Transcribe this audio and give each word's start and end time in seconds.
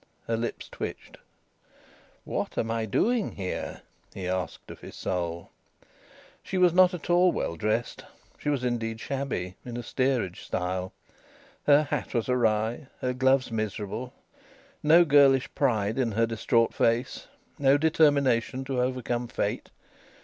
Her 0.25 0.35
lips 0.35 0.67
twitched. 0.67 1.17
"What 2.23 2.57
am 2.57 2.71
I 2.71 2.87
doing 2.87 3.33
here?" 3.33 3.83
he 4.15 4.27
asked 4.27 4.71
of 4.71 4.79
his 4.79 4.95
soul. 4.95 5.51
She 6.41 6.57
was 6.57 6.73
not 6.73 6.95
at 6.95 7.11
all 7.11 7.31
well 7.31 7.55
dressed. 7.55 8.03
She 8.39 8.49
was 8.49 8.63
indeed 8.63 8.99
shabby 8.99 9.57
in 9.63 9.77
a 9.77 9.83
steerage 9.83 10.41
style. 10.43 10.91
Her 11.67 11.83
hat 11.83 12.15
was 12.15 12.29
awry; 12.29 12.87
her 13.01 13.13
gloves 13.13 13.51
miserable. 13.51 14.11
No 14.81 15.05
girlish 15.05 15.53
pride 15.53 15.99
in 15.99 16.13
her 16.13 16.25
distraught 16.25 16.73
face. 16.73 17.27
No 17.59 17.77
determination 17.77 18.65
to 18.65 18.81
overcome 18.81 19.27
Fate. 19.27 19.69